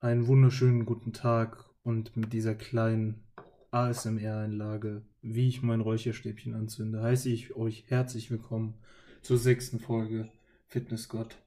[0.00, 3.24] Einen wunderschönen guten Tag und mit dieser kleinen
[3.72, 8.74] ASMR-Einlage, wie ich mein Räucherstäbchen anzünde, heiße ich euch herzlich willkommen
[9.22, 10.30] zur sechsten Folge
[10.68, 11.42] Fitness Gott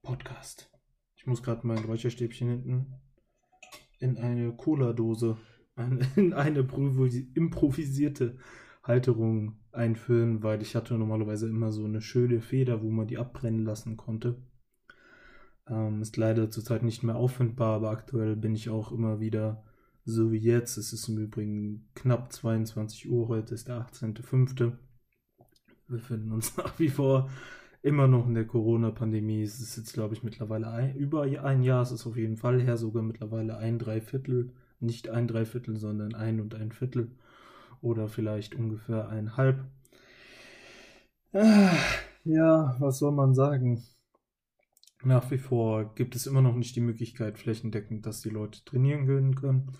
[0.00, 0.70] Podcast.
[1.14, 2.94] Ich muss gerade mein Räucherstäbchen hinten
[3.98, 5.36] in eine Cola-Dose,
[6.16, 6.66] in eine
[7.34, 8.38] improvisierte
[8.82, 13.62] Halterung einführen, weil ich hatte normalerweise immer so eine schöne Feder, wo man die abbrennen
[13.62, 14.40] lassen konnte.
[15.68, 19.62] Ähm, ist leider zurzeit nicht mehr auffindbar, aber aktuell bin ich auch immer wieder
[20.04, 20.76] so wie jetzt.
[20.76, 24.58] Es ist im Übrigen knapp 22 Uhr, heute ist der 18.05.
[24.60, 24.78] Wir
[25.86, 27.30] befinden uns nach wie vor
[27.82, 29.42] immer noch in der Corona-Pandemie.
[29.42, 31.82] Es ist jetzt, glaube ich, mittlerweile ein, über ein Jahr.
[31.82, 34.52] Es ist auf jeden Fall her, sogar mittlerweile ein Dreiviertel.
[34.80, 37.10] Nicht ein Dreiviertel, sondern ein und ein Viertel.
[37.80, 39.64] Oder vielleicht ungefähr ein Halb.
[41.32, 41.72] Ah,
[42.24, 43.82] ja, was soll man sagen?
[45.02, 49.06] Nach wie vor gibt es immer noch nicht die Möglichkeit flächendeckend, dass die Leute trainieren
[49.06, 49.72] gehen können.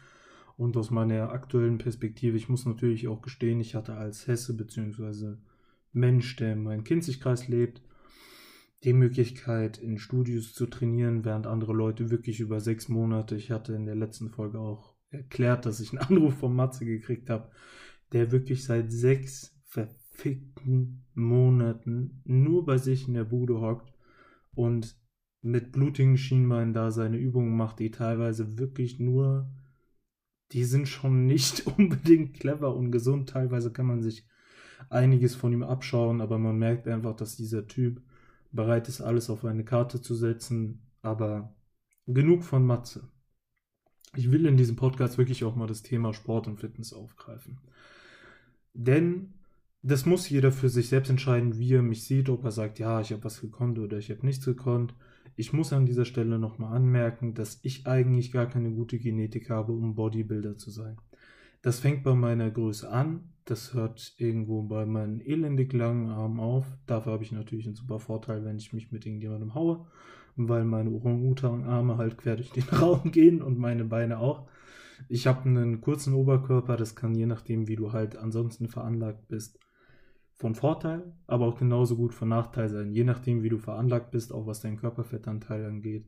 [0.57, 5.37] Und aus meiner aktuellen Perspektive, ich muss natürlich auch gestehen, ich hatte als Hesse bzw.
[5.93, 7.83] Mensch, der in meinem Kinzigkreis lebt,
[8.85, 13.75] die Möglichkeit, in Studios zu trainieren, während andere Leute wirklich über sechs Monate, ich hatte
[13.75, 17.51] in der letzten Folge auch erklärt, dass ich einen Anruf von Matze gekriegt habe,
[18.13, 23.93] der wirklich seit sechs verfickten Monaten nur bei sich in der Bude hockt
[24.55, 25.00] und
[25.43, 29.51] mit blutigen Schienbeinen da seine Übungen macht, die teilweise wirklich nur,
[30.53, 33.31] die sind schon nicht unbedingt clever und gesund.
[33.31, 34.27] Teilweise kann man sich
[34.89, 38.03] einiges von ihm abschauen, aber man merkt einfach, dass dieser Typ
[38.53, 40.83] bereit ist, alles auf eine Karte zu setzen.
[41.03, 41.55] Aber
[42.07, 43.09] genug von Matze.
[44.17, 47.61] Ich will in diesem Podcast wirklich auch mal das Thema Sport und Fitness aufgreifen.
[48.75, 49.35] Denn
[49.83, 53.01] das muss jeder für sich selbst entscheiden, wie er mich sieht, ob er sagt, ja,
[53.01, 54.95] ich habe was gekonnt oder ich habe nichts gekonnt.
[55.37, 59.73] Ich muss an dieser Stelle nochmal anmerken, dass ich eigentlich gar keine gute Genetik habe,
[59.73, 60.97] um Bodybuilder zu sein.
[61.63, 66.67] Das fängt bei meiner Größe an, das hört irgendwo bei meinen elendig langen Armen auf.
[66.87, 69.87] Dafür habe ich natürlich einen super Vorteil, wenn ich mich mit irgendjemandem haue,
[70.37, 74.49] weil meine Orang-Utan-Arme halt quer durch den Raum gehen und meine Beine auch.
[75.09, 79.59] Ich habe einen kurzen Oberkörper, das kann je nachdem, wie du halt ansonsten veranlagt bist,
[80.41, 84.33] von Vorteil, aber auch genauso gut von Nachteil sein, je nachdem, wie du veranlagt bist,
[84.33, 86.07] auch was deinen Körperfettanteil angeht.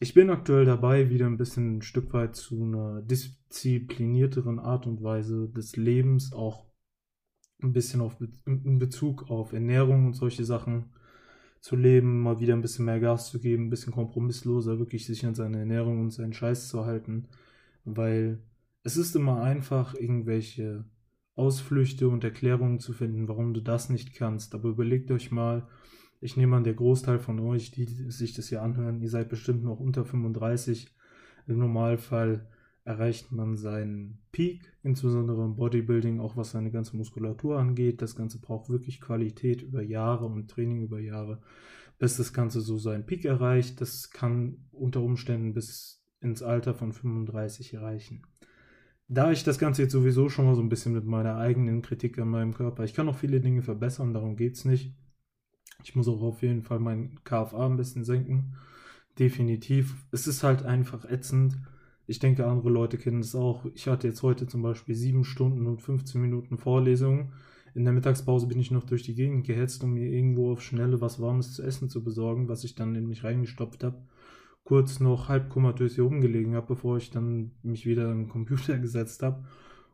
[0.00, 5.04] Ich bin aktuell dabei, wieder ein bisschen ein Stück weit zu einer disziplinierteren Art und
[5.04, 6.66] Weise des Lebens, auch
[7.62, 10.90] ein bisschen auf in Bezug auf Ernährung und solche Sachen
[11.60, 15.24] zu leben, mal wieder ein bisschen mehr Gas zu geben, ein bisschen kompromissloser, wirklich sich
[15.24, 17.28] an seine Ernährung und seinen Scheiß zu halten,
[17.84, 18.42] weil
[18.82, 20.84] es ist immer einfach, irgendwelche
[21.36, 24.54] Ausflüchte und Erklärungen zu finden, warum du das nicht kannst.
[24.54, 25.68] Aber überlegt euch mal,
[26.20, 29.62] ich nehme an, der Großteil von euch, die sich das hier anhören, ihr seid bestimmt
[29.62, 30.88] noch unter 35.
[31.46, 32.48] Im Normalfall
[32.84, 38.00] erreicht man seinen Peak, insbesondere im Bodybuilding, auch was seine ganze Muskulatur angeht.
[38.00, 41.42] Das Ganze braucht wirklich Qualität über Jahre und Training über Jahre,
[41.98, 43.80] bis das Ganze so seinen Peak erreicht.
[43.80, 48.22] Das kann unter Umständen bis ins Alter von 35 erreichen
[49.08, 52.18] da ich das Ganze jetzt sowieso schon mal so ein bisschen mit meiner eigenen Kritik
[52.18, 54.94] an meinem Körper, ich kann noch viele Dinge verbessern, darum geht es nicht.
[55.84, 58.56] Ich muss auch auf jeden Fall meinen KFA ein bisschen senken.
[59.18, 59.94] Definitiv.
[60.10, 61.58] Es ist halt einfach ätzend.
[62.06, 63.64] Ich denke, andere Leute kennen es auch.
[63.74, 67.32] Ich hatte jetzt heute zum Beispiel 7 Stunden und 15 Minuten Vorlesung.
[67.74, 71.00] In der Mittagspause bin ich noch durch die Gegend gehetzt, um mir irgendwo auf Schnelle
[71.00, 73.98] was Warmes zu essen zu besorgen, was ich dann in mich reingestopft habe
[74.66, 79.22] kurz noch halb komatös hier rumgelegen habe, bevor ich dann mich wieder im Computer gesetzt
[79.22, 79.44] habe.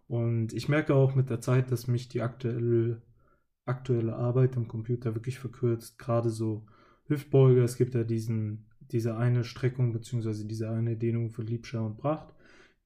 [0.09, 3.03] Und ich merke auch mit der Zeit, dass mich die aktuelle,
[3.67, 5.99] aktuelle Arbeit am Computer wirklich verkürzt.
[5.99, 6.65] Gerade so
[7.07, 10.47] Hüftbeuge, es gibt ja diesen, diese eine Streckung bzw.
[10.47, 12.35] diese eine Dehnung für Liebschau und Pracht.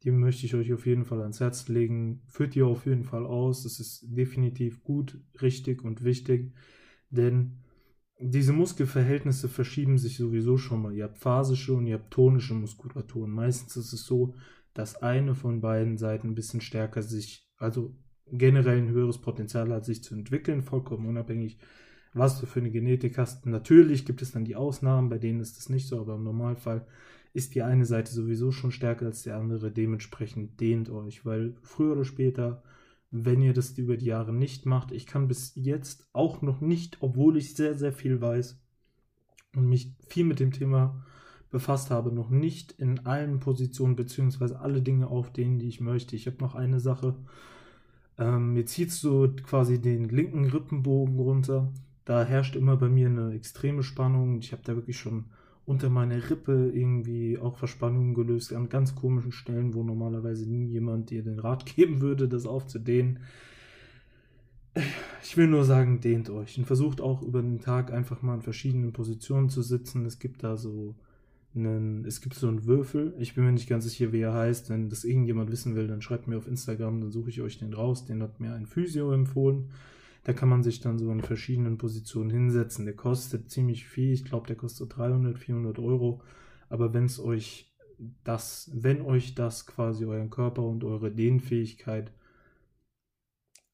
[0.02, 2.22] Die möchte ich euch auf jeden Fall ans Herz legen.
[2.26, 3.64] Führt ihr auf jeden Fall aus.
[3.64, 6.52] Es ist definitiv gut, richtig und wichtig.
[7.10, 7.58] Denn
[8.18, 10.94] diese Muskelverhältnisse verschieben sich sowieso schon mal.
[10.94, 13.26] Ihr habt phasische und ihr habt tonische Muskulatur.
[13.26, 14.34] meistens ist es so,
[14.72, 17.94] dass eine von beiden Seiten ein bisschen stärker sich, also
[18.26, 21.58] generell ein höheres Potenzial hat, sich zu entwickeln, vollkommen unabhängig,
[22.12, 23.46] was du für eine Genetik hast.
[23.46, 26.86] Natürlich gibt es dann die Ausnahmen, bei denen ist das nicht so, aber im Normalfall
[27.34, 29.70] ist die eine Seite sowieso schon stärker als die andere.
[29.70, 32.62] Dementsprechend dehnt euch, weil früher oder später
[33.10, 34.92] wenn ihr das über die Jahre nicht macht.
[34.92, 38.60] Ich kann bis jetzt auch noch nicht, obwohl ich sehr, sehr viel weiß
[39.54, 41.04] und mich viel mit dem Thema
[41.50, 46.16] befasst habe, noch nicht in allen Positionen beziehungsweise alle Dinge auf denen, die ich möchte.
[46.16, 47.14] Ich habe noch eine Sache.
[48.18, 51.72] Ähm, mir zieht so quasi den linken Rippenbogen runter.
[52.04, 54.38] Da herrscht immer bei mir eine extreme Spannung.
[54.38, 55.26] Ich habe da wirklich schon
[55.66, 61.10] unter meiner Rippe irgendwie auch Verspannungen gelöst an ganz komischen Stellen, wo normalerweise nie jemand
[61.10, 63.18] dir den Rat geben würde, das aufzudehnen.
[65.22, 68.42] Ich will nur sagen, dehnt euch und versucht auch über den Tag einfach mal in
[68.42, 70.04] verschiedenen Positionen zu sitzen.
[70.04, 70.94] Es gibt da so
[71.54, 73.14] einen, es gibt so einen Würfel.
[73.18, 74.68] Ich bin mir nicht ganz sicher, wie er heißt.
[74.68, 77.72] Wenn das irgendjemand wissen will, dann schreibt mir auf Instagram, dann suche ich euch den
[77.72, 78.04] raus.
[78.04, 79.70] Den hat mir ein Physio empfohlen.
[80.26, 82.84] Da kann man sich dann so in verschiedenen Positionen hinsetzen.
[82.84, 84.12] Der kostet ziemlich viel.
[84.12, 86.20] Ich glaube, der kostet 300, 400 Euro.
[86.68, 87.72] Aber wenn es euch
[88.24, 92.10] das, wenn euch das quasi euren Körper und eure Dehnfähigkeit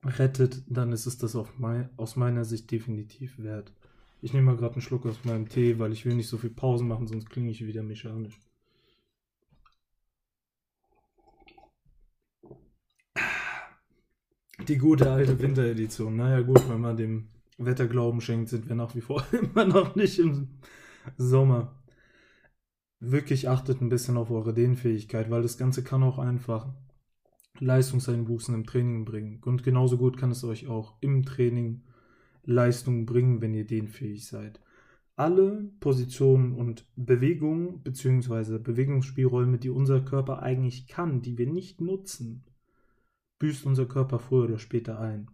[0.04, 3.72] rettet, dann ist es das mein, aus meiner Sicht definitiv wert.
[4.20, 6.50] Ich nehme mal gerade einen Schluck aus meinem Tee, weil ich will nicht so viel
[6.50, 8.38] Pausen machen, sonst klinge ich wieder mechanisch.
[14.68, 16.16] Die gute alte Winteredition.
[16.16, 17.28] Naja gut, wenn man dem
[17.58, 20.48] Wetter Glauben schenkt, sind wir nach wie vor immer noch nicht im
[21.16, 21.82] Sommer.
[23.00, 26.68] Wirklich achtet ein bisschen auf eure Dehnfähigkeit, weil das Ganze kann auch einfach
[27.58, 29.40] Leistungseinbußen im Training bringen.
[29.44, 31.82] Und genauso gut kann es euch auch im Training
[32.44, 34.60] Leistung bringen, wenn ihr dehnfähig seid.
[35.16, 38.58] Alle Positionen und Bewegungen bzw.
[38.58, 42.44] Bewegungsspielräume, die unser Körper eigentlich kann, die wir nicht nutzen,
[43.42, 45.28] büßt unser Körper früher oder später ein.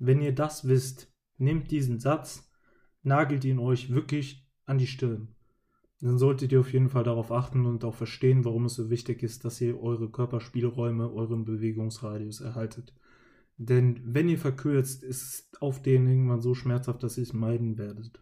[0.00, 2.50] Wenn ihr das wisst, nehmt diesen Satz,
[3.04, 5.36] nagelt ihn euch wirklich an die Stirn.
[6.00, 9.22] Dann solltet ihr auf jeden Fall darauf achten und auch verstehen, warum es so wichtig
[9.22, 12.92] ist, dass ihr eure Körperspielräume, euren Bewegungsradius erhaltet.
[13.56, 18.20] Denn wenn ihr verkürzt, ist auf den irgendwann so schmerzhaft, dass ihr es meiden werdet.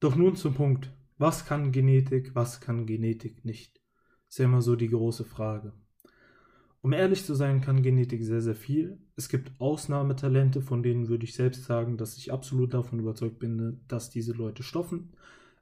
[0.00, 0.92] Doch nun zum Punkt.
[1.18, 3.80] Was kann Genetik, was kann Genetik nicht?
[4.28, 5.72] Ist ja immer so die große Frage.
[6.84, 8.98] Um ehrlich zu sein, kann Genetik sehr, sehr viel.
[9.16, 13.80] Es gibt Ausnahmetalente, von denen würde ich selbst sagen, dass ich absolut davon überzeugt bin,
[13.88, 15.14] dass diese Leute stoffen.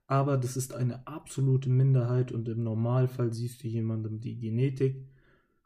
[0.09, 5.07] Aber das ist eine absolute Minderheit und im Normalfall siehst du jemandem die Genetik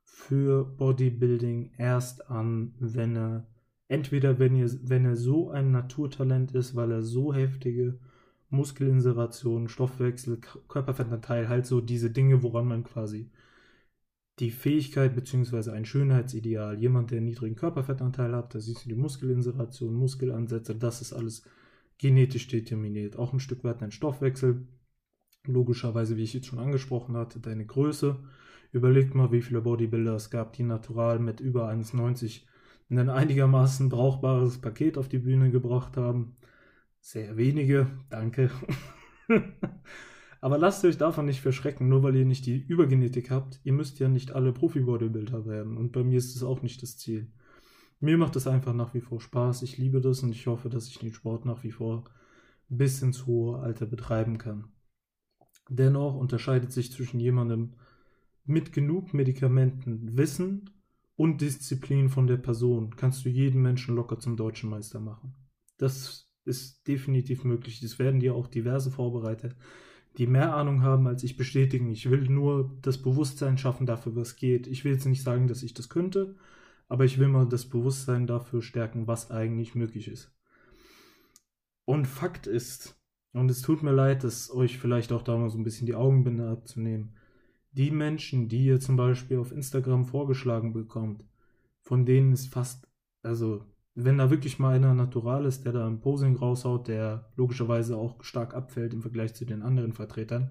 [0.02, 3.46] für Bodybuilding erst an, wenn er
[3.88, 7.98] entweder wenn, ihr, wenn er so ein Naturtalent ist, weil er so heftige
[8.50, 10.38] Muskelinseration, Stoffwechsel,
[10.68, 13.30] Körperfettanteil, halt so diese Dinge, woran man quasi
[14.38, 15.70] die Fähigkeit bzw.
[15.70, 16.78] ein Schönheitsideal.
[16.78, 21.44] Jemand, der einen niedrigen Körperfettanteil hat, da siehst du die Muskelinseration, Muskelansätze, das ist alles
[21.98, 23.16] genetisch determiniert.
[23.16, 24.66] Auch ein Stück weit dein Stoffwechsel.
[25.44, 28.18] Logischerweise, wie ich jetzt schon angesprochen hatte, deine Größe.
[28.72, 32.42] Überlegt mal, wie viele Bodybuilder es gab, die natural mit über 1,90
[32.90, 36.36] ein einigermaßen brauchbares Paket auf die Bühne gebracht haben.
[37.00, 38.50] Sehr wenige, danke.
[40.46, 43.58] Aber lasst euch davon nicht verschrecken, nur weil ihr nicht die Übergenetik habt.
[43.64, 45.76] Ihr müsst ja nicht alle Profi-Bodybuilder werden.
[45.76, 47.32] Und bei mir ist es auch nicht das Ziel.
[47.98, 49.62] Mir macht es einfach nach wie vor Spaß.
[49.62, 52.04] Ich liebe das und ich hoffe, dass ich den Sport nach wie vor
[52.68, 54.68] bis ins hohe Alter betreiben kann.
[55.68, 57.74] Dennoch unterscheidet sich zwischen jemandem
[58.44, 60.70] mit genug Medikamenten, Wissen
[61.16, 65.34] und Disziplin von der Person, kannst du jeden Menschen locker zum deutschen Meister machen.
[65.76, 67.80] Das ist definitiv möglich.
[67.80, 69.56] Das werden dir auch diverse Vorbereiter
[70.18, 71.90] die mehr Ahnung haben als ich bestätigen.
[71.90, 74.66] Ich will nur das Bewusstsein schaffen dafür, was geht.
[74.66, 76.36] Ich will jetzt nicht sagen, dass ich das könnte,
[76.88, 80.32] aber ich will mal das Bewusstsein dafür stärken, was eigentlich möglich ist.
[81.84, 82.98] Und Fakt ist,
[83.32, 85.94] und es tut mir leid, dass euch vielleicht auch da mal so ein bisschen die
[85.94, 87.14] Augenbinde abzunehmen,
[87.72, 91.22] die Menschen, die ihr zum Beispiel auf Instagram vorgeschlagen bekommt,
[91.82, 92.88] von denen ist fast,
[93.22, 93.64] also
[93.98, 98.22] wenn da wirklich mal einer natural ist, der da ein Posing raushaut, der logischerweise auch
[98.22, 100.50] stark abfällt im Vergleich zu den anderen Vertretern,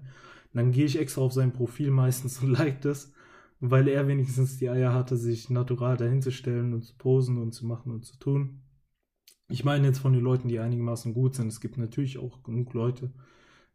[0.52, 3.12] dann gehe ich extra auf sein Profil meistens und like das,
[3.60, 7.92] weil er wenigstens die Eier hatte, sich natural dahinzustellen und zu posen und zu machen
[7.92, 8.62] und zu tun.
[9.48, 11.46] Ich meine jetzt von den Leuten, die einigermaßen gut sind.
[11.46, 13.12] Es gibt natürlich auch genug Leute,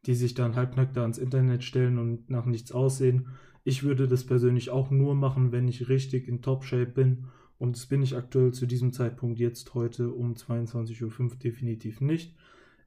[0.06, 3.30] die sich dann halbnackt da ans Internet stellen und nach nichts aussehen.
[3.64, 7.28] Ich würde das persönlich auch nur machen, wenn ich richtig in Top-Shape bin
[7.62, 12.36] und das bin ich aktuell zu diesem Zeitpunkt jetzt heute um 22.05 Uhr definitiv nicht.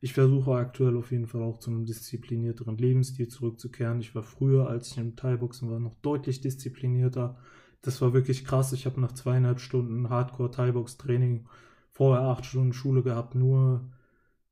[0.00, 4.00] Ich versuche aktuell auf jeden Fall auch zu einem disziplinierteren Lebensstil zurückzukehren.
[4.00, 7.37] Ich war früher, als ich im Thai-Boxen war, noch deutlich disziplinierter.
[7.83, 8.73] Das war wirklich krass.
[8.73, 11.47] Ich habe nach zweieinhalb Stunden Hardcore-Thai-Box-Training
[11.93, 13.88] vorher acht Stunden Schule gehabt, nur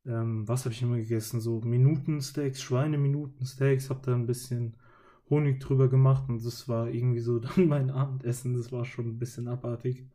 [0.07, 1.41] ähm, was habe ich immer gegessen?
[1.41, 4.77] So Minutensteaks, Schweineminuten-Steaks, habe da ein bisschen
[5.33, 8.55] Honig drüber gemacht und das war irgendwie so dann mein Abendessen.
[8.55, 10.07] Das war schon ein bisschen abartig.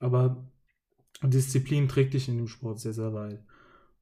[0.00, 0.50] Aber
[1.22, 3.44] Disziplin trägt dich in dem Sport sehr, sehr weit.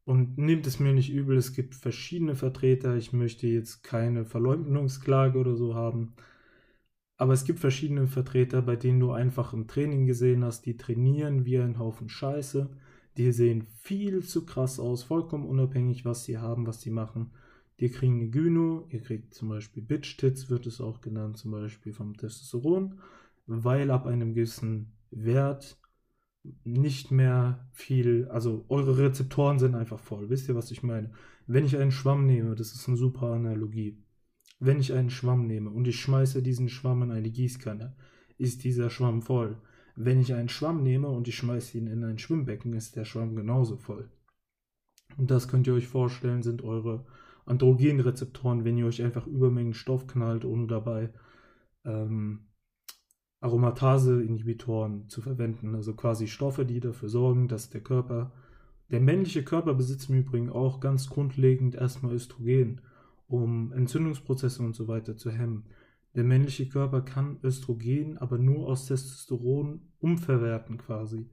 [0.05, 2.97] Und nehmt es mir nicht übel, es gibt verschiedene Vertreter.
[2.97, 6.15] Ich möchte jetzt keine Verleumdungsklage oder so haben.
[7.19, 11.45] Aber es gibt verschiedene Vertreter, bei denen du einfach im Training gesehen hast, die trainieren
[11.45, 12.71] wie ein Haufen Scheiße.
[13.17, 17.33] Die sehen viel zu krass aus, vollkommen unabhängig, was sie haben, was sie machen.
[17.81, 21.93] Die kriegen eine Gyno, ihr kriegt zum Beispiel Bitch-Tits, wird es auch genannt, zum Beispiel
[21.93, 23.01] vom Testosteron,
[23.47, 25.79] weil ab einem gewissen Wert
[26.65, 30.31] nicht mehr viel, also eure Rezeptoren sind einfach voll.
[30.31, 31.13] Wisst ihr, was ich meine?
[31.47, 34.03] Wenn ich einen Schwamm nehme, das ist eine super Analogie.
[34.59, 37.97] Wenn ich einen Schwamm nehme und ich schmeiße diesen Schwamm in eine Gießkanne,
[38.39, 39.61] ist dieser Schwamm voll.
[39.95, 43.37] Wenn ich einen Schwamm nehme und ich schmeiße ihn in ein Schwimmbecken, ist der Schwamm
[43.37, 44.11] genauso voll.
[45.17, 47.07] Und das könnt ihr euch vorstellen, sind eure
[47.49, 51.13] Androgenrezeptoren, wenn ihr euch einfach Übermengen Stoff knallt, ohne dabei
[51.85, 52.49] ähm,
[53.41, 58.33] Aromatase-Inhibitoren zu verwenden, also quasi Stoffe, die dafür sorgen, dass der Körper,
[58.91, 62.81] der männliche Körper besitzt im Übrigen auch ganz grundlegend erstmal Östrogen,
[63.27, 65.67] um Entzündungsprozesse und so weiter zu hemmen.
[66.15, 71.29] Der männliche Körper kann Östrogen aber nur aus Testosteron umverwerten quasi.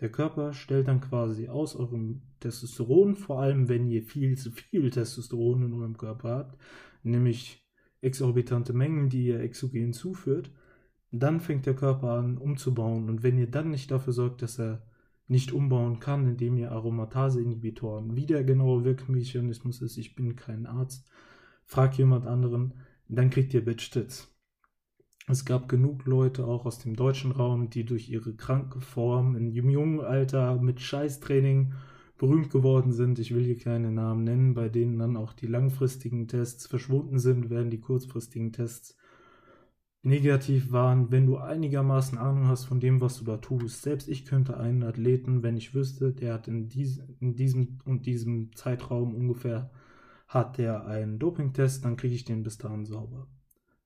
[0.00, 4.90] Der Körper stellt dann quasi aus eurem Testosteron, vor allem wenn ihr viel zu viel
[4.90, 6.58] Testosteron in eurem Körper habt,
[7.02, 7.66] nämlich
[8.00, 10.50] exorbitante Mengen, die ihr exogen zuführt,
[11.12, 13.08] dann fängt der Körper an umzubauen.
[13.10, 14.82] Und wenn ihr dann nicht dafür sorgt, dass er
[15.28, 21.08] nicht umbauen kann, indem ihr Aromatase-Inhibitoren, wie der genaue Wirkmechanismus ist, ich bin kein Arzt,
[21.66, 22.74] frag jemand anderen,
[23.08, 24.29] dann kriegt ihr Bitch-Tits.
[25.30, 29.52] Es gab genug Leute auch aus dem deutschen Raum, die durch ihre kranke Form in
[29.52, 31.72] jungen Alter mit Scheißtraining
[32.18, 33.20] berühmt geworden sind.
[33.20, 37.48] Ich will hier keine Namen nennen, bei denen dann auch die langfristigen Tests verschwunden sind,
[37.48, 38.96] werden die kurzfristigen Tests
[40.02, 43.82] negativ waren, wenn du einigermaßen Ahnung hast von dem, was du da tust.
[43.82, 48.04] Selbst ich könnte einen Athleten, wenn ich wüsste, der hat in, dies, in diesem und
[48.04, 49.70] diesem Zeitraum ungefähr
[50.26, 53.28] hat der einen Dopingtest, dann kriege ich den bis dahin sauber.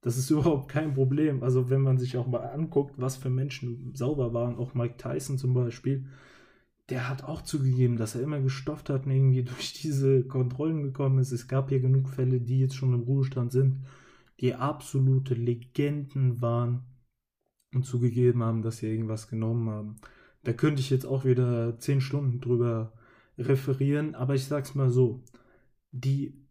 [0.04, 1.42] Das ist überhaupt kein Problem.
[1.42, 5.38] Also wenn man sich auch mal anguckt, was für Menschen sauber waren, auch Mike Tyson
[5.38, 6.06] zum Beispiel,
[6.90, 11.18] der hat auch zugegeben, dass er immer gestofft hat und irgendwie durch diese Kontrollen gekommen
[11.18, 11.32] ist.
[11.32, 13.80] Es gab hier genug Fälle, die jetzt schon im Ruhestand sind
[14.40, 16.84] die absolute Legenden waren
[17.74, 19.96] und zugegeben haben, dass sie irgendwas genommen haben.
[20.42, 22.92] Da könnte ich jetzt auch wieder zehn Stunden drüber
[23.38, 25.22] referieren, aber ich sag's mal so:
[25.92, 26.43] die,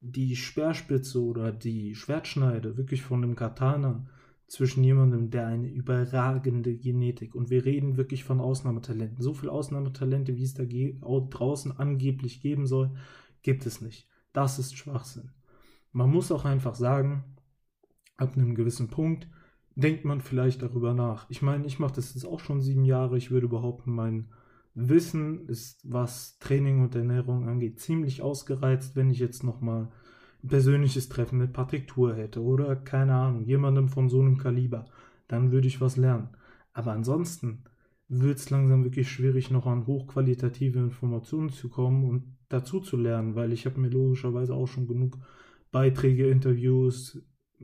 [0.00, 4.06] die Speerspitze oder die Schwertschneide wirklich von einem Katana
[4.46, 9.20] zwischen jemandem, der eine überragende Genetik und wir reden wirklich von Ausnahmetalenten.
[9.20, 12.90] So viele Ausnahmetalente, wie es da draußen angeblich geben soll,
[13.42, 14.08] gibt es nicht.
[14.32, 15.30] Das ist Schwachsinn.
[15.92, 17.24] Man muss auch einfach sagen,
[18.16, 19.28] ab einem gewissen Punkt
[19.74, 21.28] denkt man vielleicht darüber nach.
[21.30, 23.18] Ich meine, ich mache das jetzt auch schon sieben Jahre.
[23.18, 24.28] Ich würde behaupten, mein
[24.76, 29.88] Wissen ist, was Training und Ernährung angeht, ziemlich ausgereizt, wenn ich jetzt nochmal
[30.44, 34.84] ein persönliches Treffen mit Patrick Tour hätte oder keine Ahnung, jemandem von so einem Kaliber.
[35.28, 36.28] Dann würde ich was lernen.
[36.74, 37.64] Aber ansonsten
[38.08, 43.34] wird es langsam wirklich schwierig, noch an hochqualitative Informationen zu kommen und dazu zu lernen,
[43.34, 45.16] weil ich habe mir logischerweise auch schon genug
[45.72, 47.18] Beiträge, Interviews,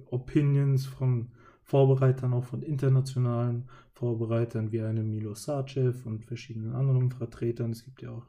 [0.07, 1.33] Opinions von
[1.73, 3.65] Vorbereitern, auch von internationalen
[3.95, 7.71] Vorbereitern wie einem Milo Sarcev und verschiedenen anderen Vertretern.
[7.71, 8.27] Es gibt ja auch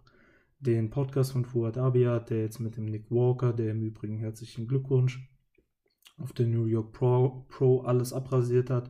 [0.61, 4.65] den Podcast von Fuad Abiat, der jetzt mit dem Nick Walker, der im Übrigen herzlichen
[4.65, 5.29] Glückwunsch
[6.17, 8.87] auf der New York Pro, Pro alles abrasiert hat.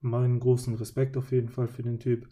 [0.00, 2.26] Meinen großen Respekt auf jeden Fall für den Typ.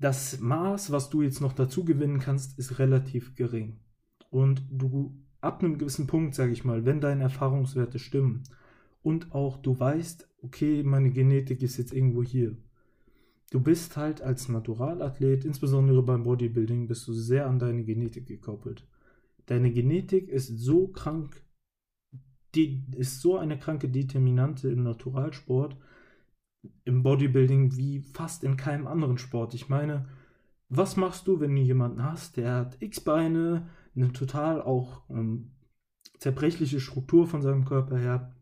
[0.00, 3.78] Das Maß, was du jetzt noch dazu gewinnen kannst, ist relativ gering.
[4.28, 8.42] Und du ab einem gewissen Punkt, sage ich mal, wenn deine Erfahrungswerte stimmen
[9.02, 12.56] und auch du weißt, okay, meine Genetik ist jetzt irgendwo hier.
[13.50, 18.86] Du bist halt als Naturalathlet, insbesondere beim Bodybuilding, bist du sehr an deine Genetik gekoppelt.
[19.46, 21.42] Deine Genetik ist so krank,
[22.54, 25.78] die ist so eine kranke Determinante im Naturalsport,
[26.84, 29.54] im Bodybuilding wie fast in keinem anderen Sport.
[29.54, 30.08] Ich meine,
[30.68, 35.52] was machst du, wenn du jemanden hast, der hat x Beine, eine total auch ähm,
[36.18, 38.34] zerbrechliche Struktur von seinem Körper her,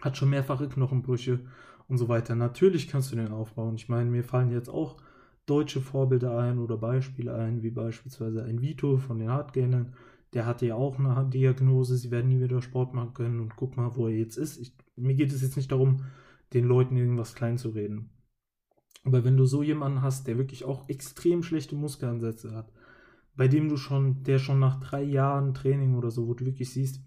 [0.00, 1.40] hat schon mehrfache Knochenbrüche
[1.88, 2.34] und so weiter.
[2.34, 3.76] Natürlich kannst du den aufbauen.
[3.76, 4.96] Ich meine, mir fallen jetzt auch
[5.46, 9.94] deutsche Vorbilder ein oder Beispiele ein, wie beispielsweise ein Vito von den Hardgainern.
[10.34, 13.76] Der hatte ja auch eine Diagnose, sie werden nie wieder Sport machen können und guck
[13.76, 14.58] mal, wo er jetzt ist.
[14.58, 16.04] Ich, mir geht es jetzt nicht darum,
[16.52, 18.10] den Leuten irgendwas klein zu reden.
[19.04, 22.72] Aber wenn du so jemanden hast, der wirklich auch extrem schlechte Muskelansätze hat,
[23.36, 26.72] bei dem du schon, der schon nach drei Jahren Training oder so, wo du wirklich
[26.72, 27.02] siehst,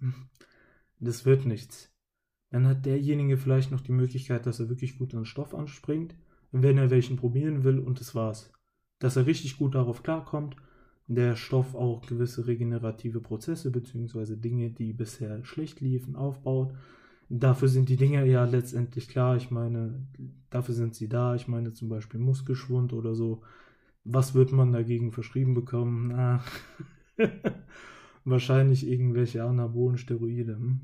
[0.99, 1.88] das wird nichts.
[2.51, 6.15] Dann hat derjenige vielleicht noch die Möglichkeit, dass er wirklich gut an Stoff anspringt,
[6.51, 8.51] wenn er welchen probieren will und das war's.
[8.99, 10.55] Dass er richtig gut darauf klarkommt,
[11.07, 14.35] der Stoff auch gewisse regenerative Prozesse bzw.
[14.35, 16.73] Dinge, die bisher schlecht liefen, aufbaut.
[17.29, 19.37] Dafür sind die Dinge ja letztendlich klar.
[19.37, 20.07] Ich meine,
[20.49, 21.35] dafür sind sie da.
[21.35, 23.43] Ich meine zum Beispiel Muskelschwund oder so
[24.03, 26.07] was wird man dagegen verschrieben bekommen?
[26.09, 26.43] Na,
[28.25, 30.55] wahrscheinlich irgendwelche anabolen Steroide.
[30.55, 30.81] Hm?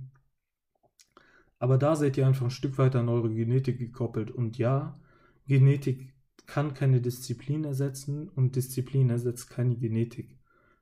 [1.59, 4.31] Aber da seid ihr einfach ein Stück weiter an eure Genetik gekoppelt.
[4.31, 4.99] Und ja,
[5.47, 6.13] Genetik
[6.45, 10.37] kann keine Disziplin ersetzen und Disziplin ersetzt keine Genetik.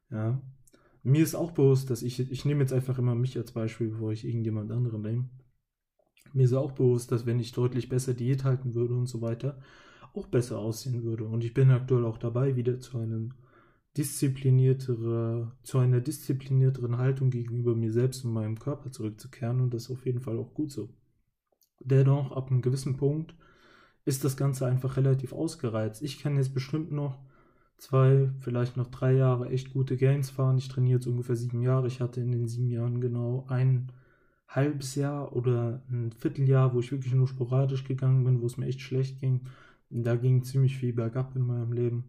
[0.10, 0.42] Ja.
[1.04, 4.12] Mir ist auch bewusst, dass ich, ich nehme jetzt einfach immer mich als Beispiel, bevor
[4.12, 5.30] ich irgendjemand anderen nehme.
[6.34, 9.60] Mir ist auch bewusst, dass wenn ich deutlich besser Diät halten würde und so weiter,
[10.14, 11.26] auch besser aussehen würde.
[11.26, 13.34] Und ich bin aktuell auch dabei, wieder zu einem
[13.98, 19.92] diszipliniertere, zu einer disziplinierteren Haltung gegenüber mir selbst und meinem Körper zurückzukehren und das ist
[19.92, 20.90] auf jeden Fall auch gut so.
[21.80, 23.36] Dennoch, ab einem gewissen Punkt
[24.06, 26.02] ist das Ganze einfach relativ ausgereizt.
[26.02, 27.20] Ich kann jetzt bestimmt noch
[27.78, 30.58] zwei, vielleicht noch drei Jahre echt gute Gains fahren.
[30.58, 31.88] Ich trainiere jetzt ungefähr sieben Jahre.
[31.88, 33.92] Ich hatte in den sieben Jahren genau ein
[34.48, 38.68] halbes Jahr oder ein Vierteljahr, wo ich wirklich nur sporadisch gegangen bin, wo es mir
[38.68, 39.42] echt schlecht ging.
[39.90, 42.06] Da ging ziemlich viel bergab in meinem Leben.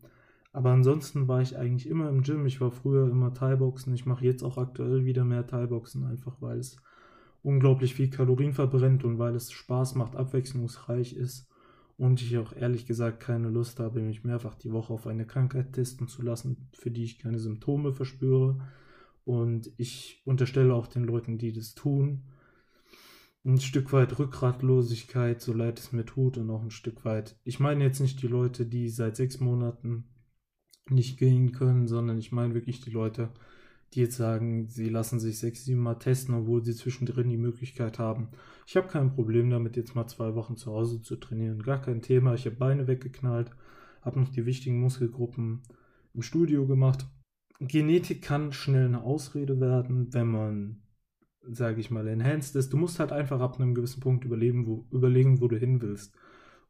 [0.55, 2.47] Aber ansonsten war ich eigentlich immer im Gym.
[2.47, 3.93] Ich war früher immer Thai-Boxen.
[3.93, 6.77] Ich mache jetzt auch aktuell wieder mehr Thai-Boxen, einfach weil es
[7.43, 11.49] unglaublich viel Kalorien verbrennt und weil es Spaß macht, abwechslungsreich ist.
[11.97, 15.73] Und ich auch ehrlich gesagt keine Lust habe, mich mehrfach die Woche auf eine Krankheit
[15.73, 18.61] testen zu lassen, für die ich keine Symptome verspüre.
[19.25, 22.23] Und ich unterstelle auch den Leuten, die das tun,
[23.45, 27.37] ein Stück weit Rückgratlosigkeit, so leid es mir tut, und auch ein Stück weit.
[27.43, 30.05] Ich meine jetzt nicht die Leute, die seit sechs Monaten
[30.91, 33.31] nicht gehen können, sondern ich meine wirklich die Leute,
[33.93, 37.99] die jetzt sagen, sie lassen sich sechs, sieben Mal testen, obwohl sie zwischendrin die Möglichkeit
[37.99, 38.29] haben.
[38.67, 41.63] Ich habe kein Problem damit, jetzt mal zwei Wochen zu Hause zu trainieren.
[41.63, 42.35] Gar kein Thema.
[42.35, 43.51] Ich habe Beine weggeknallt,
[44.03, 45.63] habe noch die wichtigen Muskelgruppen
[46.13, 47.07] im Studio gemacht.
[47.61, 50.83] Genetik kann schnell eine Ausrede werden, wenn man,
[51.43, 52.73] sage ich mal, enhanced ist.
[52.73, 56.15] Du musst halt einfach ab einem gewissen Punkt überleben, wo, überlegen, wo du hin willst.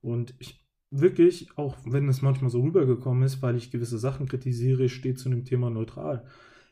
[0.02, 0.63] Und ich
[1.00, 5.28] wirklich, auch wenn es manchmal so rübergekommen ist, weil ich gewisse Sachen kritisiere, steht zu
[5.28, 6.24] dem Thema neutral.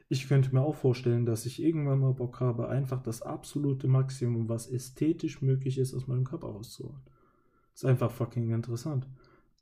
[0.09, 4.49] Ich könnte mir auch vorstellen, dass ich irgendwann mal Bock habe, einfach das absolute Maximum,
[4.49, 7.01] was ästhetisch möglich ist, aus meinem Körper rauszuholen.
[7.75, 9.09] Ist einfach fucking interessant.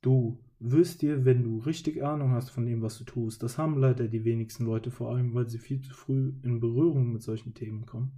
[0.02, 3.78] Du wirst dir, wenn du richtig Ahnung hast von dem, was du tust, das haben
[3.78, 7.54] leider die wenigsten Leute, vor allem weil sie viel zu früh in Berührung mit solchen
[7.54, 8.12] Themen kommen,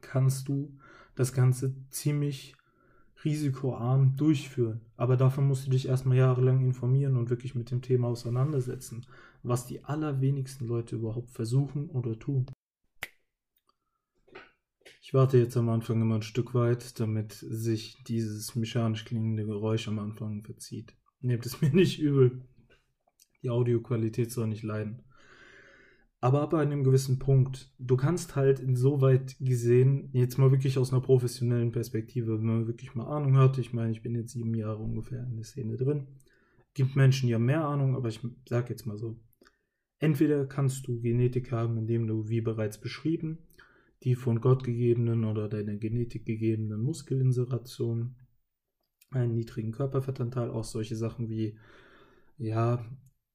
[0.00, 0.76] kannst du
[1.14, 2.54] das Ganze ziemlich
[3.24, 4.80] risikoarm durchführen.
[4.96, 9.06] Aber dafür musst du dich erstmal jahrelang informieren und wirklich mit dem Thema auseinandersetzen,
[9.42, 12.46] was die allerwenigsten Leute überhaupt versuchen oder tun.
[15.00, 19.88] Ich warte jetzt am Anfang immer ein Stück weit, damit sich dieses mechanisch klingende Geräusch
[19.88, 20.94] am Anfang verzieht.
[21.20, 22.46] Nehmt es mir nicht übel.
[23.42, 25.02] Die Audioqualität soll nicht leiden.
[26.20, 31.00] Aber ab einem gewissen Punkt, du kannst halt insoweit gesehen, jetzt mal wirklich aus einer
[31.00, 34.82] professionellen Perspektive, wenn man wirklich mal Ahnung hat, ich meine, ich bin jetzt sieben Jahre
[34.82, 36.08] ungefähr in der Szene drin,
[36.74, 39.20] gibt Menschen ja mehr Ahnung, aber ich sag jetzt mal so,
[40.00, 43.38] entweder kannst du Genetik haben, indem du, wie bereits beschrieben,
[44.02, 48.16] die von Gott gegebenen oder deiner Genetik gegebenen Muskelinserationen,
[49.10, 51.56] einen niedrigen Körperfettanteil, auch solche Sachen wie
[52.38, 52.84] ja,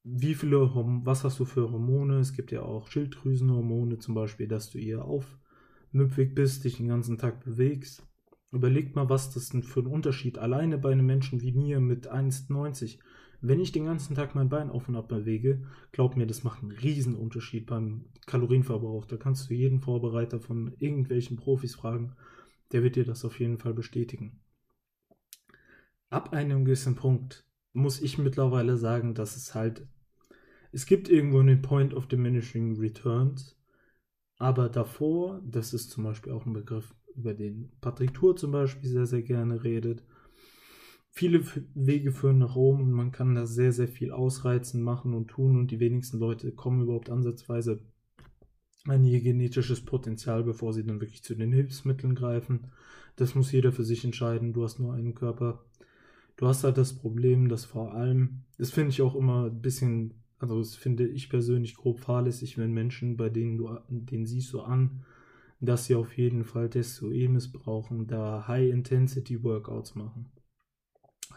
[0.04, 0.70] wie viele,
[1.04, 2.18] was hast du für Hormone?
[2.18, 7.16] Es gibt ja auch Schilddrüsenhormone zum Beispiel, dass du eher aufmüpfig bist, dich den ganzen
[7.16, 8.06] Tag bewegst.
[8.52, 12.12] Überleg mal, was das denn für ein Unterschied alleine bei einem Menschen wie mir mit
[12.12, 12.98] 1,90.
[13.40, 16.62] Wenn ich den ganzen Tag mein Bein auf und ab bewege, glaub mir, das macht
[16.62, 19.06] einen riesen Unterschied beim Kalorienverbrauch.
[19.06, 22.14] Da kannst du jeden Vorbereiter von irgendwelchen Profis fragen,
[22.72, 24.40] der wird dir das auf jeden Fall bestätigen.
[26.10, 29.88] Ab einem gewissen Punkt muss ich mittlerweile sagen, dass es halt
[30.74, 33.56] es gibt irgendwo einen Point of Diminishing Returns,
[34.38, 38.90] aber davor, das ist zum Beispiel auch ein Begriff, über den Patrick Tour zum Beispiel
[38.90, 40.02] sehr, sehr gerne redet.
[41.12, 45.28] Viele Wege führen nach Rom und man kann da sehr, sehr viel ausreizen, machen und
[45.28, 47.80] tun und die wenigsten Leute kommen überhaupt ansatzweise
[48.88, 52.72] an ihr genetisches Potenzial, bevor sie dann wirklich zu den Hilfsmitteln greifen.
[53.14, 54.52] Das muss jeder für sich entscheiden.
[54.52, 55.64] Du hast nur einen Körper.
[56.36, 60.23] Du hast halt das Problem, dass vor allem, das finde ich auch immer ein bisschen
[60.38, 64.60] also das finde ich persönlich grob fahrlässig, wenn Menschen, bei denen du, den siehst du
[64.60, 65.04] an,
[65.60, 70.30] dass sie auf jeden Fall Testoe missbrauchen, da High-Intensity-Workouts machen.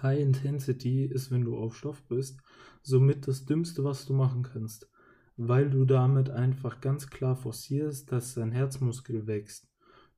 [0.01, 2.39] High-Intensity ist, wenn du auf Stoff bist,
[2.81, 4.89] somit das Dümmste, was du machen kannst,
[5.37, 9.67] weil du damit einfach ganz klar forcierst, dass dein Herzmuskel wächst.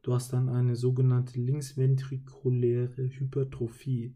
[0.01, 4.15] Du hast dann eine sogenannte linksventrikuläre Hypertrophie.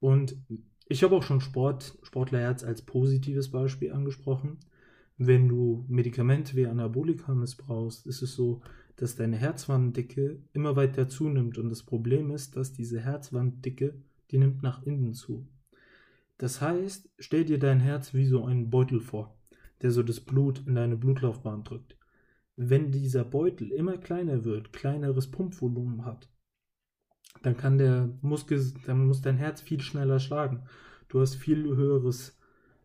[0.00, 0.36] Und
[0.88, 4.58] ich habe auch schon Sport, Sportlerherz als positives Beispiel angesprochen.
[5.18, 8.60] Wenn du Medikamente wie Anabolika missbrauchst, ist es so,
[8.96, 11.58] dass deine Herzwanddicke immer weiter zunimmt.
[11.58, 13.94] Und das Problem ist, dass diese Herzwanddicke,
[14.30, 15.46] die nimmt nach innen zu.
[16.38, 19.36] Das heißt, stell dir dein Herz wie so einen Beutel vor,
[19.82, 21.96] der so das Blut in deine Blutlaufbahn drückt.
[22.56, 26.28] wenn dieser Beutel immer kleiner wird, kleineres Pumpvolumen hat,
[27.42, 30.62] dann kann der Muskel, dann muss dein Herz viel schneller schlagen.
[31.08, 32.38] Du hast viel höheres,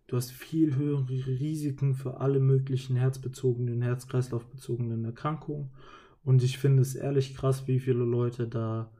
[0.07, 5.69] du hast viel höhere Risiken für alle möglichen herzbezogenen, herz-kreislauf-bezogenen Erkrankungen.
[6.23, 8.91] Und ich finde es ehrlich krass, wie viele Leute da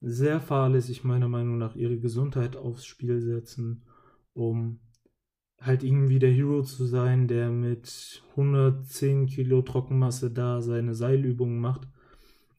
[0.00, 3.82] sehr fahrlässig meiner Meinung nach ihre Gesundheit aufs Spiel setzen,
[4.34, 4.78] um
[5.60, 11.88] halt irgendwie der Hero zu sein, der mit 110 Kilo Trockenmasse da seine Seilübungen macht.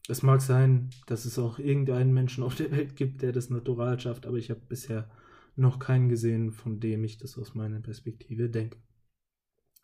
[0.08, 3.98] Es mag sein, dass es auch irgendeinen Menschen auf der Welt gibt, der das natural
[3.98, 5.10] schafft, aber ich habe bisher
[5.56, 8.78] noch keinen gesehen, von dem ich das aus meiner Perspektive denke.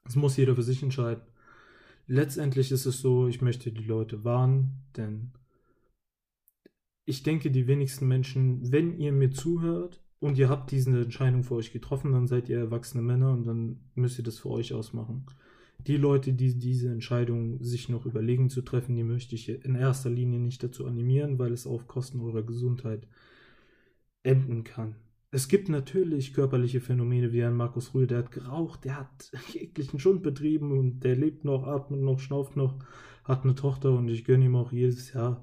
[0.04, 1.22] Das muss jeder für sich entscheiden.
[2.06, 5.32] Letztendlich ist es so, ich möchte die Leute warnen, denn
[7.04, 11.54] ich denke, die wenigsten Menschen, wenn ihr mir zuhört und ihr habt diese Entscheidung für
[11.54, 15.26] euch getroffen, dann seid ihr erwachsene Männer und dann müsst ihr das für euch ausmachen.
[15.86, 20.10] Die Leute, die diese Entscheidung sich noch überlegen zu treffen, die möchte ich in erster
[20.10, 23.08] Linie nicht dazu animieren, weil es auf Kosten eurer Gesundheit
[24.22, 24.96] enden kann.
[25.34, 29.98] Es gibt natürlich körperliche Phänomene wie ein Markus Rühl, der hat geraucht, der hat jeglichen
[29.98, 32.78] Schund betrieben und der lebt noch, atmet noch, schnauft noch,
[33.24, 35.42] hat eine Tochter und ich gönne ihm auch jedes Jahr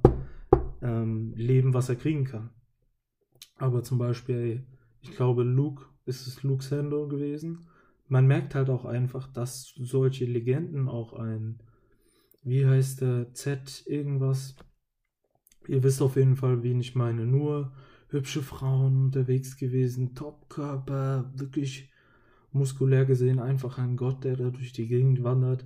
[0.81, 2.51] ähm, leben, was er kriegen kann.
[3.57, 4.63] Aber zum Beispiel,
[5.01, 7.65] ich glaube, Luke, ist es Luke Sando gewesen?
[8.09, 11.59] Man merkt halt auch einfach, dass solche Legenden auch ein,
[12.43, 14.55] wie heißt der, Z irgendwas,
[15.67, 17.71] ihr wisst auf jeden Fall, wen ich meine, nur
[18.09, 21.91] hübsche Frauen unterwegs gewesen, Topkörper, wirklich
[22.51, 25.65] muskulär gesehen, einfach ein Gott, der da durch die Gegend wandert.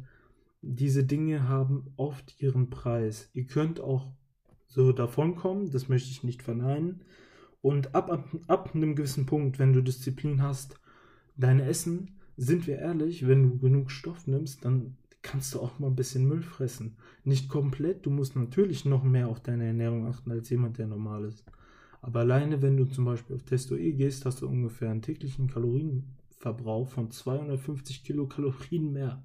[0.62, 3.30] Diese Dinge haben oft ihren Preis.
[3.34, 4.12] Ihr könnt auch
[4.68, 7.02] so davonkommen, das möchte ich nicht verneinen.
[7.62, 10.80] Und ab, ab, ab einem gewissen Punkt, wenn du Disziplin hast,
[11.38, 15.88] dein Essen, sind wir ehrlich, wenn du genug Stoff nimmst, dann kannst du auch mal
[15.88, 16.98] ein bisschen Müll fressen.
[17.24, 21.26] Nicht komplett, du musst natürlich noch mehr auf deine Ernährung achten als jemand, der normal
[21.26, 21.43] ist.
[22.02, 26.89] Aber alleine, wenn du zum Beispiel auf Testo-E gehst, hast du ungefähr einen täglichen Kalorienverbrauch
[26.89, 29.24] von 250 Kilokalorien mehr.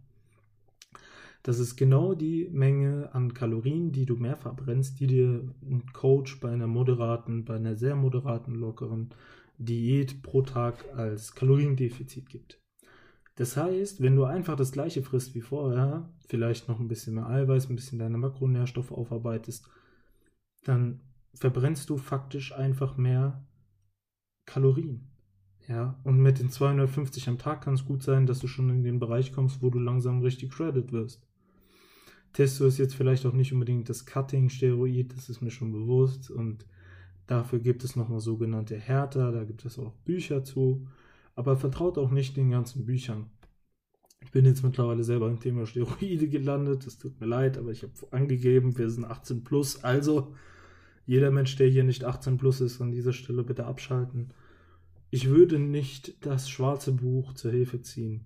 [1.42, 6.40] Das ist genau die Menge an Kalorien, die du mehr verbrennst, die dir ein Coach
[6.40, 9.10] bei einer moderaten, bei einer sehr moderaten, lockeren
[9.56, 12.57] Diät pro Tag als Kaloriendefizit gibt.
[13.38, 17.28] Das heißt, wenn du einfach das gleiche frisst wie vorher, vielleicht noch ein bisschen mehr
[17.28, 19.64] Eiweiß, ein bisschen deine Makronährstoffe aufarbeitest,
[20.64, 20.98] dann
[21.34, 23.46] verbrennst du faktisch einfach mehr
[24.44, 25.06] Kalorien.
[25.68, 28.82] Ja, und mit den 250 am Tag kann es gut sein, dass du schon in
[28.82, 31.24] den Bereich kommst, wo du langsam richtig shredded wirst.
[32.32, 36.28] Testo ist jetzt vielleicht auch nicht unbedingt das Cutting-Steroid, das ist mir schon bewusst.
[36.28, 36.66] Und
[37.28, 40.88] dafür gibt es nochmal sogenannte Härter, da gibt es auch Bücher zu.
[41.38, 43.30] Aber vertraut auch nicht den ganzen Büchern.
[44.24, 47.84] Ich bin jetzt mittlerweile selber im Thema Steroide gelandet, das tut mir leid, aber ich
[47.84, 49.84] habe angegeben, wir sind 18 plus.
[49.84, 50.34] Also,
[51.06, 54.32] jeder Mensch, der hier nicht 18 plus ist, an dieser Stelle bitte abschalten.
[55.10, 58.24] Ich würde nicht das schwarze Buch zur Hilfe ziehen.